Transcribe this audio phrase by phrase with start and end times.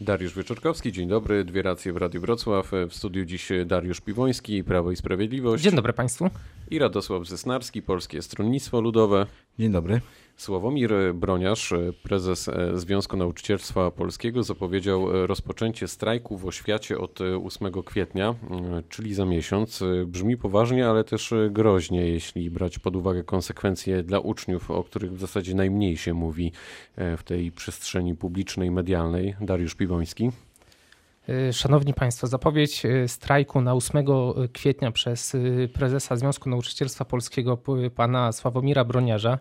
[0.00, 2.72] Dariusz Wieczorkowski, dzień dobry, dwie racje w Radiu Wrocław.
[2.88, 5.64] W studiu dziś Dariusz Piwoński, Prawo i Sprawiedliwość.
[5.64, 6.30] Dzień dobry Państwu.
[6.70, 9.26] I Radosław Zesnarski, Polskie Stronnictwo Ludowe.
[9.58, 10.00] Dzień dobry.
[10.38, 18.34] Sławomir Broniarz, prezes Związku Nauczycielstwa Polskiego, zapowiedział rozpoczęcie strajku w oświacie od 8 kwietnia,
[18.88, 19.84] czyli za miesiąc.
[20.06, 25.20] Brzmi poważnie, ale też groźnie, jeśli brać pod uwagę konsekwencje dla uczniów, o których w
[25.20, 26.52] zasadzie najmniej się mówi
[26.96, 29.34] w tej przestrzeni publicznej, medialnej.
[29.40, 30.30] Dariusz Piwoński.
[31.52, 34.04] Szanowni Państwo, zapowiedź strajku na 8
[34.52, 35.36] kwietnia przez
[35.72, 37.58] prezesa Związku Nauczycielstwa Polskiego,
[37.94, 39.38] pana Sławomira Broniarza,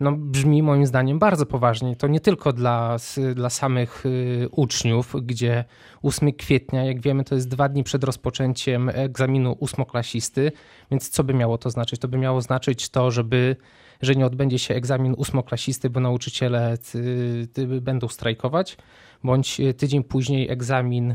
[0.00, 1.96] no, brzmi moim zdaniem bardzo poważnie.
[1.96, 2.96] To nie tylko dla,
[3.34, 5.64] dla samych y, uczniów, gdzie
[6.02, 10.52] 8 kwietnia, jak wiemy, to jest dwa dni przed rozpoczęciem egzaminu ósmoklasisty,
[10.90, 12.00] więc co by miało to znaczyć?
[12.00, 13.56] To by miało znaczyć to, żeby
[14.02, 16.76] że nie odbędzie się egzamin ósmoklasisty, bo nauczyciele
[17.58, 18.76] y, będą strajkować,
[19.24, 21.14] bądź tydzień później egzamin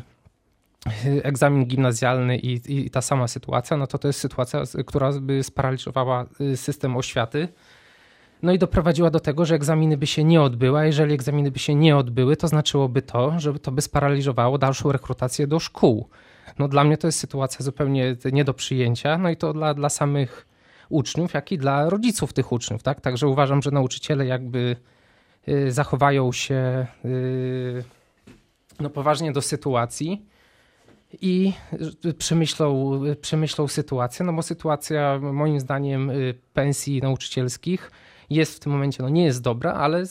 [1.06, 5.44] y, egzamin gimnazjalny i, i, ta sama sytuacja, no to to jest sytuacja, która by
[5.44, 7.48] sparaliżowała system oświaty.
[8.46, 11.60] No i doprowadziła do tego, że egzaminy by się nie odbyły, a jeżeli egzaminy by
[11.60, 16.10] się nie odbyły, to znaczyłoby to, że to by sparaliżowało dalszą rekrutację do szkół.
[16.60, 19.90] No dla mnie to jest sytuacja zupełnie nie do przyjęcia, no i to dla, dla
[19.90, 20.48] samych
[20.90, 23.02] uczniów, jak i dla rodziców tych uczniów, tak?
[23.02, 24.76] Także uważam, że nauczyciele jakby
[25.48, 27.84] y, zachowają się y,
[28.80, 30.26] no poważnie do sytuacji
[31.22, 31.54] i
[32.18, 37.92] przemyślą, przemyślą sytuację, no bo sytuacja moim zdaniem y, pensji nauczycielskich
[38.30, 40.04] jest w tym momencie, no nie jest dobra, ale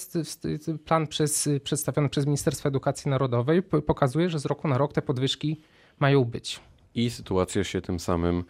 [0.84, 5.60] plan przez, przedstawiony przez Ministerstwo Edukacji Narodowej pokazuje, że z roku na rok te podwyżki
[6.00, 6.60] mają być.
[6.94, 8.44] I sytuacja się tym samym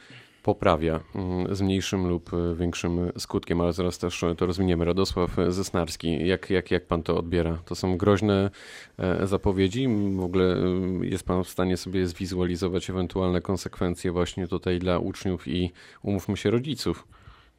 [0.45, 4.85] poprawia mm, z mniejszym lub większym skutkiem, ale zaraz też to rozwiniemy.
[4.85, 7.59] Radosław Zesnarski, jak, jak, jak pan to odbiera?
[7.65, 8.51] To są groźne
[8.99, 9.89] e, zapowiedzi?
[10.17, 15.49] W ogóle e, jest pan w stanie sobie zwizualizować ewentualne konsekwencje właśnie tutaj dla uczniów
[15.49, 17.07] i umówmy się rodziców?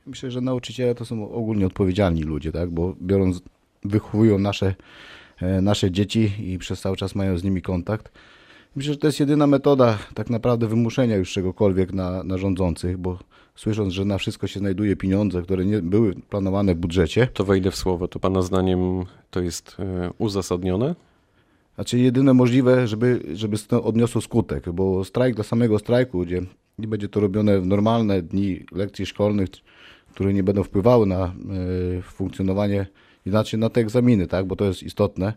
[0.06, 2.70] Myślę, że nauczyciele to są ogólnie odpowiedzialni ludzie, tak?
[2.70, 3.42] bo biorąc,
[3.84, 4.76] wychowują nasze,
[5.42, 8.12] e, nasze dzieci i przez cały czas mają z nimi kontakt.
[8.76, 13.20] Myślę, że to jest jedyna metoda tak naprawdę wymuszenia już czegokolwiek na, na rządzących, bo
[13.56, 17.28] słysząc, że na wszystko się znajduje pieniądze, które nie były planowane w budżecie.
[17.34, 18.08] To wejdę w słowo.
[18.08, 20.96] To Pana zdaniem to jest e, uzasadnione?
[21.76, 26.42] Znaczy jedyne możliwe, żeby, żeby odniosło skutek, bo strajk dla samego strajku, gdzie
[26.80, 29.50] nie będzie to robione w normalne dni lekcji szkolnych,
[30.16, 31.32] które nie będą wpływały na e,
[32.02, 32.88] funkcjonowanie,
[33.26, 35.34] inaczej na te egzaminy, tak, bo to jest istotne,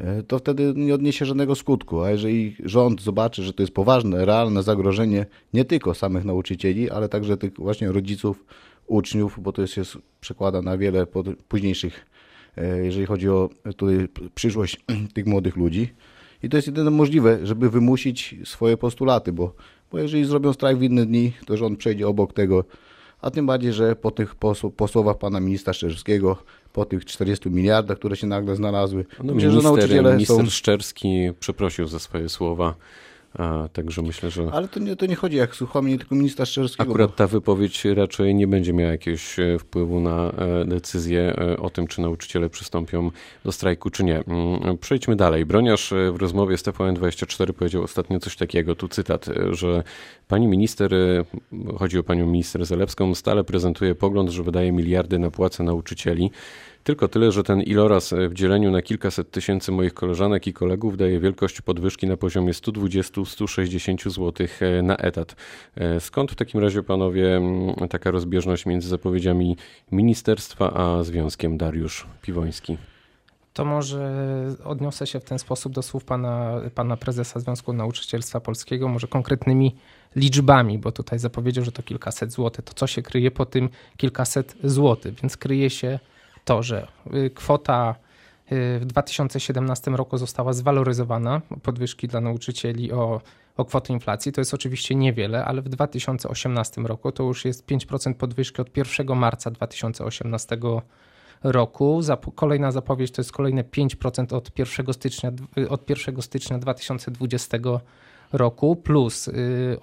[0.00, 2.00] e, to wtedy nie odniesie żadnego skutku.
[2.00, 7.08] A jeżeli rząd zobaczy, że to jest poważne, realne zagrożenie nie tylko samych nauczycieli, ale
[7.08, 8.44] także tych właśnie rodziców,
[8.86, 11.06] uczniów, bo to jest, jest przekłada na wiele
[11.48, 12.06] późniejszych,
[12.56, 15.88] e, jeżeli chodzi o tutaj przyszłość tych młodych ludzi.
[16.42, 19.54] I to jest jedyne możliwe, żeby wymusić swoje postulaty, bo,
[19.92, 22.64] bo jeżeli zrobią strajk w inne dni, to rząd przejdzie obok tego,
[23.20, 24.34] a tym bardziej, że po tych
[24.76, 26.36] po słowach pana ministra Szczerskiego,
[26.72, 30.50] po tych 40 miliardach, które się nagle znalazły, no, myślę, minister, że nauczyciele minister są...
[30.50, 32.74] Szczerski przeprosił za swoje słowa.
[33.38, 34.50] A, także myślę, że.
[34.52, 36.90] Ale to nie, to nie chodzi jak słuchami, tylko ministra Szczerskiego.
[36.90, 41.70] Akurat ta wypowiedź raczej nie będzie miała jakiegoś e, wpływu na e, decyzję e, o
[41.70, 43.10] tym, czy nauczyciele przystąpią
[43.44, 44.24] do strajku, czy nie.
[44.24, 45.46] Mm, przejdźmy dalej.
[45.46, 49.82] Broniarz w rozmowie z TVN24 powiedział ostatnio coś takiego, tu cytat, że
[50.28, 50.94] pani minister,
[51.78, 56.30] chodzi o panią minister Zalewską, stale prezentuje pogląd, że wydaje miliardy na płace nauczycieli.
[56.84, 61.20] Tylko tyle, że ten iloraz w dzieleniu na kilkaset tysięcy moich koleżanek i kolegów daje
[61.20, 65.36] wielkość podwyżki na poziomie 120-160 zł e, na etat.
[65.76, 67.40] E, skąd w takim razie, panowie,
[67.90, 69.56] taka rozbieżność między zapowiedziami
[69.92, 72.78] ministerstwa a związkiem Dariusz Piwoński?
[73.58, 74.12] To może
[74.64, 79.76] odniosę się w ten sposób do słów pana, pana prezesa Związku Nauczycielstwa Polskiego, może konkretnymi
[80.16, 82.64] liczbami, bo tutaj zapowiedział, że to kilkaset złotych.
[82.64, 85.14] To co się kryje po tym kilkaset złotych?
[85.14, 85.98] Więc kryje się
[86.48, 87.94] to, że y, kwota
[88.52, 93.20] y, w 2017 roku została zwaloryzowana, podwyżki dla nauczycieli o,
[93.56, 94.32] o kwotę inflacji.
[94.32, 99.16] To jest oczywiście niewiele, ale w 2018 roku to już jest 5% podwyżki od 1
[99.16, 100.58] marca 2018
[101.42, 102.00] roku.
[102.34, 105.32] Kolejna zapowiedź to jest kolejne 5% od 1 stycznia,
[105.68, 107.58] od 1 stycznia 2020
[108.32, 109.32] roku, plus y,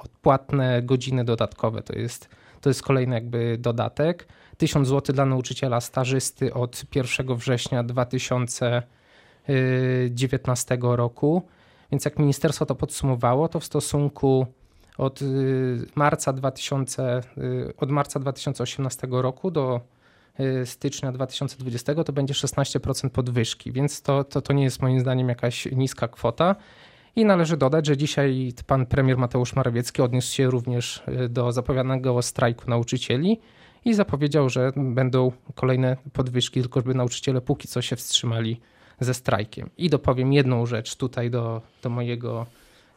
[0.03, 1.81] odpłatne godziny dodatkowe.
[1.81, 2.29] To jest,
[2.65, 4.27] to jest kolejny jakby dodatek.
[4.57, 11.47] 1000 zł dla nauczyciela stażysty od 1 września 2019 roku.
[11.91, 14.47] Więc jak ministerstwo to podsumowało, to w stosunku
[14.97, 15.25] od y,
[15.95, 19.81] marca, 2000, y, od marca 2018 roku do
[20.65, 25.65] stycznia 2020 to będzie 16% podwyżki, więc to, to, to nie jest moim zdaniem jakaś
[25.65, 26.55] niska kwota.
[27.15, 32.69] I należy dodać, że dzisiaj pan premier Mateusz Morawiecki odniósł się również do zapowiadanego strajku
[32.69, 33.39] nauczycieli
[33.85, 38.59] i zapowiedział, że będą kolejne podwyżki, tylko żeby nauczyciele póki co się wstrzymali
[38.99, 39.69] ze strajkiem.
[39.77, 42.45] I dopowiem jedną rzecz tutaj do, do mojego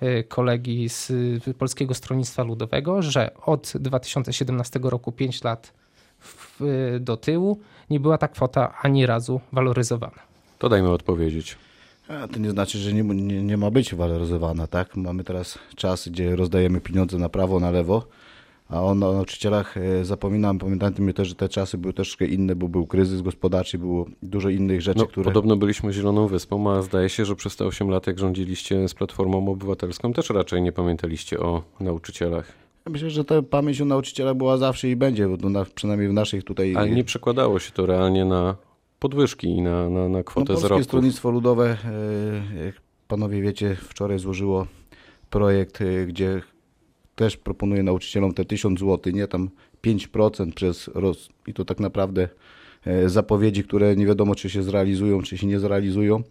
[0.00, 1.12] e, kolegi z
[1.58, 5.72] Polskiego Stronnictwa Ludowego, że od 2017 roku 5 lat
[6.20, 6.60] w,
[7.00, 7.60] do tyłu
[7.90, 10.22] nie była ta kwota ani razu waloryzowana.
[10.58, 11.56] To dajmy odpowiedzieć.
[12.08, 14.96] A to nie znaczy, że nie, nie, nie ma być waloryzowana, tak?
[14.96, 18.08] Mamy teraz czas, gdzie rozdajemy pieniądze na prawo, na lewo
[18.68, 22.86] a o nauczycielach e, zapominam, pamiętajmy też, że te czasy były troszkę inne, bo był
[22.86, 25.24] kryzys gospodarczy, było dużo innych rzeczy, no, które...
[25.24, 28.94] Podobno byliśmy Zieloną Wyspą, a zdaje się, że przez te 8 lat, jak rządziliście z
[28.94, 32.52] Platformą Obywatelską, też raczej nie pamiętaliście o nauczycielach.
[32.90, 36.44] Myślę, że ta pamięć o nauczyciela była zawsze i będzie, bo na, przynajmniej w naszych
[36.44, 36.76] tutaj...
[36.76, 38.56] Ale nie przekładało się to realnie na
[38.98, 41.76] podwyżki na, na, na kwotę no, Polskie Stronnictwo Ludowe,
[42.60, 42.74] e, jak
[43.08, 44.66] panowie wiecie, wczoraj złożyło
[45.30, 46.42] projekt, e, gdzie
[47.14, 49.50] też proponuję nauczycielom te 1000 zł, nie tam
[49.82, 51.28] 5% przez roz...
[51.46, 52.28] i to tak naprawdę
[52.86, 56.22] e, zapowiedzi, które nie wiadomo czy się zrealizują, czy się nie zrealizują.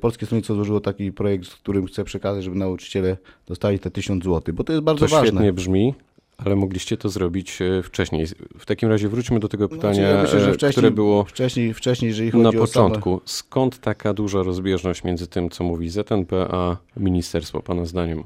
[0.00, 3.16] Polskie Stronnictwo złożyło taki projekt, z którym chcę przekazać, żeby nauczyciele
[3.46, 5.28] dostali te 1000 zł, bo to jest bardzo to ważne.
[5.28, 5.94] świetnie brzmi,
[6.36, 8.26] ale mogliście to zrobić e, wcześniej.
[8.58, 12.08] W takim razie wróćmy do tego pytania, ja myślę, że wcześniej, które było wcześniej, wcześniej
[12.08, 13.10] jeżeli chodzi na początku.
[13.10, 13.20] Same...
[13.24, 18.24] Skąd taka duża rozbieżność między tym, co mówi ZNP, a ministerstwo, Pana zdaniem?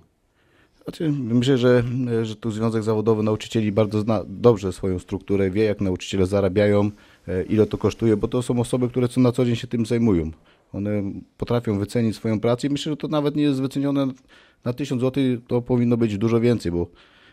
[0.84, 1.84] Znaczy, myślę, że,
[2.22, 6.90] że tu Związek Zawodowy Nauczycieli bardzo zna dobrze swoją strukturę, wie jak nauczyciele zarabiają,
[7.28, 9.86] e, ile to kosztuje, bo to są osoby, które co na co dzień się tym
[9.86, 10.30] zajmują.
[10.72, 11.02] One
[11.36, 14.06] potrafią wycenić swoją pracę i myślę, że to nawet nie jest wycenione
[14.64, 16.86] na 1000 zł, to powinno być dużo więcej, bo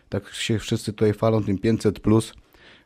[0.08, 2.34] tak się wszyscy tutaj falą tym 500 plus,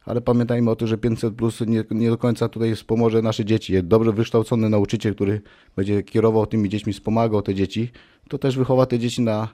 [0.04, 3.82] ale pamiętajmy o tym, że 500 plus nie, nie do końca tutaj wspomoże nasze dzieci.
[3.82, 5.40] Dobrze wykształcony nauczyciel, który
[5.76, 7.90] będzie kierował tymi dziećmi, wspomagał te dzieci,
[8.28, 9.48] to też wychowa te dzieci na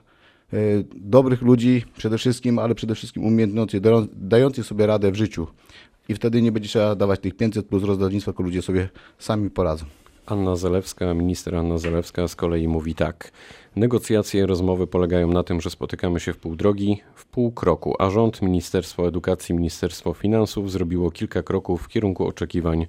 [0.53, 0.57] E,
[0.95, 3.81] dobrych ludzi przede wszystkim, ale przede wszystkim umiejętności,
[4.13, 5.47] dających sobie radę w życiu.
[6.09, 8.89] I wtedy nie będzie trzeba dawać tych 500 plus rozdawnictwa, tylko ludzie sobie
[9.19, 9.85] sami poradzą.
[10.31, 13.31] Anna Zalewska, minister Anna Zalewska z kolei mówi tak.
[13.75, 18.09] Negocjacje, rozmowy polegają na tym, że spotykamy się w pół drogi, w pół kroku, a
[18.09, 22.87] rząd, Ministerstwo Edukacji, Ministerstwo Finansów zrobiło kilka kroków w kierunku oczekiwań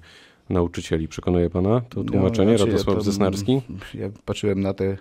[0.49, 1.07] nauczycieli.
[1.07, 3.61] Przekonuje Pana to tłumaczenie, no, znaczy, Radosław ja Zesnarski?
[3.93, 4.97] Ja patrzyłem na te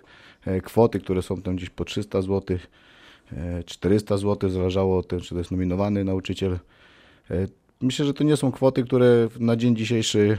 [0.47, 2.59] E, kwoty, które są tam gdzieś po 300 zł,
[3.67, 6.59] 400 zł, zależało od tego, czy to jest nominowany nauczyciel.
[7.83, 10.39] E, myślę, że to nie są kwoty, które na dzień dzisiejszy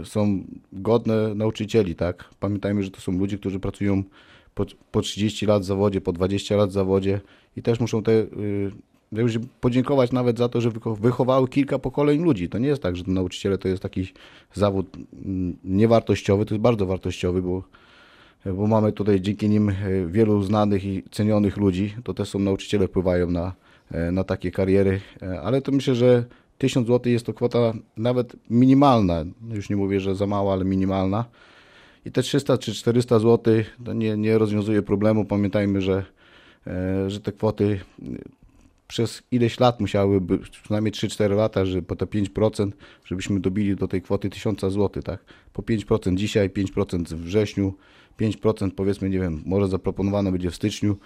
[0.00, 2.24] e, są godne nauczycieli, tak?
[2.40, 4.02] Pamiętajmy, że to są ludzie, którzy pracują
[4.54, 7.20] po, po 30 lat w zawodzie, po 20 lat w zawodzie
[7.56, 8.26] i też muszą te
[9.12, 10.70] już podziękować nawet za to, że
[11.00, 12.48] wychowały kilka pokoleń ludzi.
[12.48, 14.12] To nie jest tak, że nauczyciele to jest taki
[14.54, 17.62] zawód mm, niewartościowy, to jest bardzo wartościowy, bo
[18.54, 19.74] bo mamy tutaj dzięki nim e,
[20.06, 21.94] wielu znanych i cenionych ludzi.
[22.04, 23.52] To też są nauczyciele, wpływają na,
[23.90, 26.24] e, na takie kariery, e, ale to myślę, że
[26.58, 29.24] 1000 zł jest to kwota nawet minimalna.
[29.50, 31.24] Już nie mówię, że za mała, ale minimalna.
[32.04, 33.54] I te 300 czy 400 zł
[33.84, 35.24] to nie, nie rozwiązuje problemu.
[35.24, 36.04] Pamiętajmy, że,
[37.06, 37.80] że te kwoty
[38.88, 42.70] przez ileś lat musiałyby, przynajmniej 3-4 lata, że po te 5%,
[43.04, 45.24] żebyśmy dobili do tej kwoty 1000 zł, tak?
[45.52, 47.74] Po 5% dzisiaj, 5% w wrześniu,
[48.20, 50.96] 5% powiedzmy, nie wiem, może zaproponowane będzie w styczniu,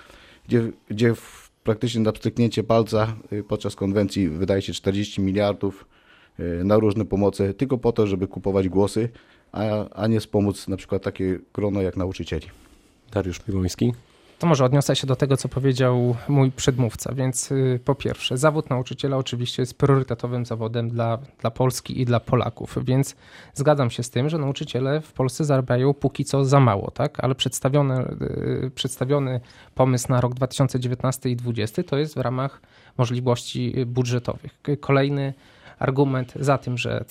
[0.48, 5.86] gdzie, gdzie w, praktycznie na pstryknięcie palca y, podczas konwencji wydaje się 40 miliardów
[6.40, 9.08] y, na różne pomoce, tylko po to, żeby kupować głosy,
[9.52, 12.46] a, a nie wspomóc na przykład takie grono jak nauczycieli.
[13.12, 13.93] Dariusz Piwoński.
[14.41, 17.15] To może odniosę się do tego, co powiedział mój przedmówca.
[17.15, 22.20] Więc y, po pierwsze, zawód nauczyciela oczywiście jest priorytetowym zawodem dla, dla Polski i dla
[22.20, 23.17] Polaków, więc
[23.55, 27.25] zgadzam się z tym, że nauczyciele w Polsce zarabiają póki co za mało, tak?
[27.25, 28.05] ale przedstawiony,
[28.75, 29.41] przedstawiony
[29.75, 32.61] pomysł na rok 2019 i 2020 to jest w ramach
[32.99, 34.61] możliwości budżetowych.
[34.81, 35.35] Kolejny
[35.81, 37.05] argument za tym, że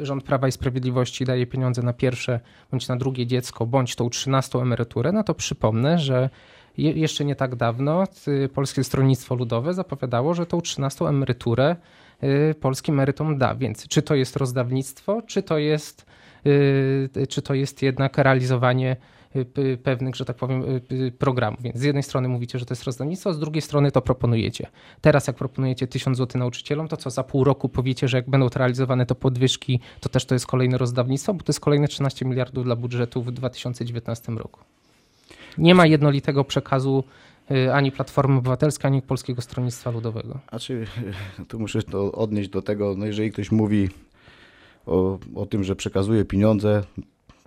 [0.00, 4.58] rząd Prawa i Sprawiedliwości daje pieniądze na pierwsze bądź na drugie dziecko, bądź tą 13
[4.58, 6.30] emeryturę, no to przypomnę, że
[6.76, 8.04] jeszcze nie tak dawno
[8.54, 11.76] Polskie Stronnictwo Ludowe zapowiadało, że tą 13 emeryturę
[12.22, 13.54] y, polskim emerytom da.
[13.54, 16.06] Więc czy to jest rozdawnictwo, czy to jest,
[16.46, 19.17] y, czy to jest jednak realizowanie Y,
[19.82, 21.62] pewnych, że tak powiem, y, y, programów.
[21.62, 24.66] Więc z jednej strony mówicie, że to jest rozdawnictwo, z drugiej strony to proponujecie.
[25.00, 28.48] Teraz jak proponujecie 1000 zł nauczycielom, to co za pół roku powiecie, że jak będą
[28.48, 32.24] to realizowane to podwyżki, to też to jest kolejne rozdawnictwo, bo to jest kolejne 13
[32.24, 34.60] miliardów dla budżetu w 2019 roku.
[35.58, 37.04] Nie ma jednolitego przekazu
[37.72, 40.38] ani Platformy Obywatelskiej, ani Polskiego Stronnictwa Ludowego.
[40.48, 40.86] Znaczy,
[41.48, 43.88] tu muszę to odnieść do tego, no jeżeli ktoś mówi
[44.86, 46.82] o, o tym, że przekazuje pieniądze,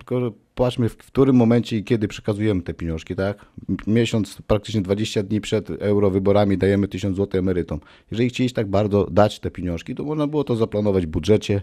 [0.04, 3.46] tylko patrzmy w którym momencie i kiedy przekazujemy te pieniążki, tak?
[3.86, 7.80] Miesiąc, praktycznie 20 dni przed eurowyborami dajemy 1000 zł emerytom.
[8.10, 11.62] Jeżeli chcieliście tak bardzo dać te pieniążki, to można było to zaplanować w budżecie,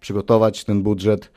[0.00, 1.30] przygotować ten budżet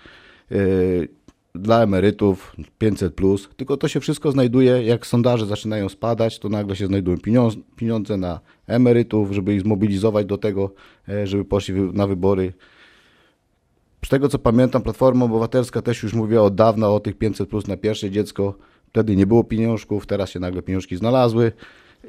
[0.50, 1.08] yy,
[1.56, 6.76] dla emerytów 500 plus, tylko to się wszystko znajduje, jak sondaże zaczynają spadać, to nagle
[6.76, 7.18] się znajdują
[7.76, 10.74] pieniądze na emerytów, żeby ich zmobilizować do tego,
[11.08, 12.54] yy, żeby poszli na wybory
[14.06, 17.68] z tego co pamiętam, Platforma Obywatelska też już mówiła od dawna o tych 500 plus
[17.68, 18.54] na pierwsze dziecko.
[18.88, 21.52] Wtedy nie było pieniążków, teraz się nagle pieniążki znalazły.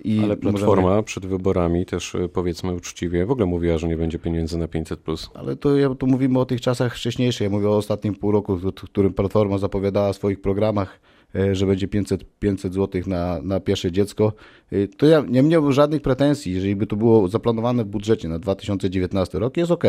[0.05, 1.03] I Ale Platforma możemy...
[1.03, 5.01] przed wyborami też e, powiedzmy uczciwie w ogóle mówiła, że nie będzie pieniędzy na 500
[5.01, 5.31] plus.
[5.35, 7.45] Ale to ja tu mówimy o tych czasach wcześniejszych.
[7.45, 11.01] Ja mówię o ostatnim pół roku, w którym Platforma zapowiadała w swoich programach,
[11.35, 14.33] e, że będzie 500, 500 zł na, na pierwsze dziecko.
[14.73, 18.39] E, to ja nie miałbym żadnych pretensji, jeżeli by to było zaplanowane w budżecie na
[18.39, 19.85] 2019 rok, jest ok.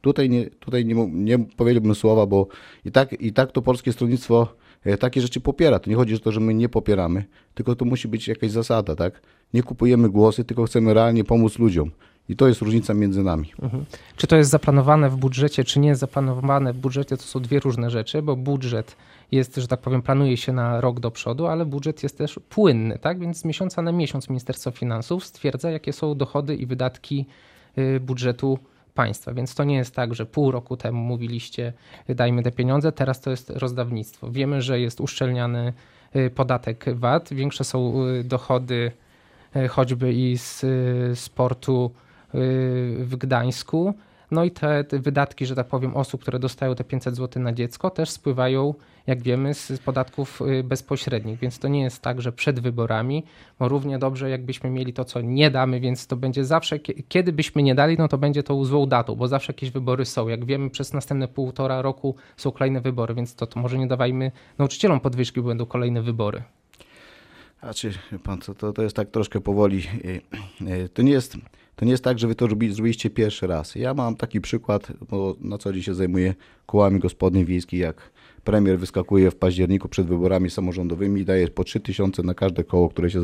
[0.00, 2.46] Tutaj nie, tutaj nie, nie powiedziałbym słowa, bo
[2.84, 4.54] i tak, i tak to polskie stronnictwo
[4.84, 5.78] e, takie rzeczy popiera.
[5.78, 8.96] To nie chodzi o to, że my nie popieramy, tylko to musi być jakaś zasada,
[8.96, 9.22] tak?
[9.54, 11.90] Nie kupujemy głosy, tylko chcemy realnie pomóc ludziom.
[12.28, 13.52] I to jest różnica między nami.
[13.62, 13.84] Mhm.
[14.16, 17.60] Czy to jest zaplanowane w budżecie, czy nie jest zaplanowane w budżecie, to są dwie
[17.60, 18.96] różne rzeczy, bo budżet
[19.32, 22.98] jest, że tak powiem, planuje się na rok do przodu, ale budżet jest też płynny,
[22.98, 23.18] tak?
[23.18, 27.26] Więc z miesiąca na miesiąc Ministerstwo Finansów stwierdza, jakie są dochody i wydatki
[27.78, 28.58] y, budżetu
[28.94, 29.34] państwa.
[29.34, 31.72] Więc to nie jest tak, że pół roku temu mówiliście,
[32.08, 34.30] dajmy te pieniądze, teraz to jest rozdawnictwo.
[34.30, 35.72] Wiemy, że jest uszczelniany
[36.16, 38.92] y, podatek VAT, większe są y, dochody
[39.56, 40.64] y, choćby i z
[41.18, 41.90] sportu
[42.98, 43.94] w Gdańsku.
[44.30, 47.52] No i te, te, wydatki, że tak powiem, osób, które dostają te 500 zł na
[47.52, 48.74] dziecko, też spływają,
[49.06, 51.38] jak wiemy, z podatków y, bezpośrednich.
[51.38, 53.24] Więc to nie jest tak, że przed wyborami,
[53.58, 57.62] bo równie dobrze, jakbyśmy mieli to, co nie damy, więc to będzie zawsze, kiedy byśmy
[57.62, 60.28] nie dali, no to będzie to złą datą, bo zawsze jakieś wybory są.
[60.28, 64.32] Jak wiemy, przez następne półtora roku są kolejne wybory, więc to, to może nie dawajmy
[64.58, 66.42] nauczycielom podwyżki, bo będą kolejne wybory.
[67.60, 69.82] A czy pan to, to jest tak troszkę powoli.
[70.04, 70.20] Y,
[70.70, 71.36] y, to nie jest
[71.80, 73.74] to nie jest tak, że wy to zrobiliście pierwszy raz.
[73.74, 76.34] Ja mam taki przykład, bo na co dzień się zajmuję
[76.66, 78.10] kołami gospodyń wiejskich, jak
[78.44, 83.10] premier wyskakuje w październiku przed wyborami samorządowymi i daje po 3000 na każde koło, które
[83.10, 83.20] się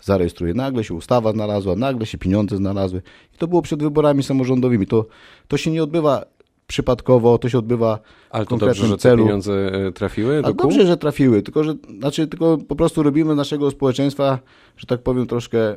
[0.00, 0.54] zarejestruje.
[0.54, 3.02] Nagle się ustawa znalazła, nagle się pieniądze znalazły.
[3.34, 4.86] I to było przed wyborami samorządowymi.
[4.86, 5.06] To,
[5.48, 6.24] to się nie odbywa
[6.66, 7.98] przypadkowo, to się odbywa
[8.30, 9.16] Ale konkretnym dobrze, że celu.
[9.16, 13.02] te pieniądze e, trafiły do Ale dobrze, że trafiły, tylko że znaczy, tylko po prostu
[13.02, 14.38] robimy naszego społeczeństwa,
[14.76, 15.74] że tak powiem, troszkę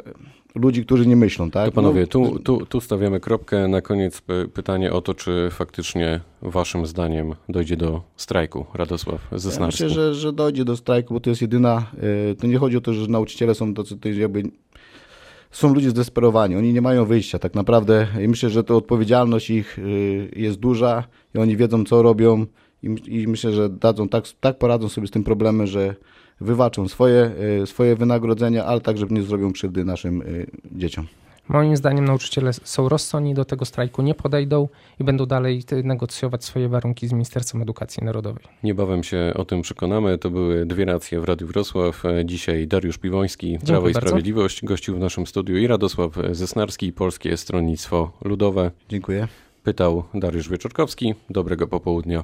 [0.55, 1.65] ludzi, którzy nie myślą, tak?
[1.65, 3.67] To panowie, no, tu, tu, tu stawiamy kropkę.
[3.67, 4.21] Na koniec
[4.53, 9.83] pytanie o to, czy faktycznie waszym zdaniem dojdzie do strajku, Radosław Zesnarski.
[9.83, 11.85] Ja myślę, że, że dojdzie do strajku, bo to jest jedyna,
[12.31, 14.43] e, to nie chodzi o to, że nauczyciele są tacy, jakby
[15.55, 19.79] są ludzie zdesperowani, oni nie mają wyjścia tak naprawdę i myślę, że to odpowiedzialność ich
[19.79, 21.03] y, jest duża
[21.35, 22.45] i oni wiedzą co robią
[22.83, 25.95] i, i myślę, że dadzą tak, tak poradzą sobie z tym problemem, że
[26.41, 27.31] wywaczą swoje,
[27.63, 31.07] y, swoje wynagrodzenia, ale także nie zrobią krzywdy naszym y, dzieciom.
[31.47, 34.67] Moim zdaniem nauczyciele są rozsądni, do tego strajku nie podejdą
[34.99, 38.43] i będą dalej negocjować swoje warunki z Ministerstwem Edukacji Narodowej.
[38.63, 40.17] Niebawem się o tym przekonamy.
[40.17, 42.03] To były dwie racje w Radiu Wrocław.
[42.25, 44.07] Dzisiaj Dariusz Piwoński, Dziękuję Prawo i bardzo.
[44.07, 48.71] Sprawiedliwość, gościł w naszym studiu i Radosław Zesnarski, Polskie Stronnictwo Ludowe.
[48.89, 49.27] Dziękuję.
[49.63, 51.15] Pytał Dariusz Wieczorkowski.
[51.29, 52.23] Dobrego popołudnia.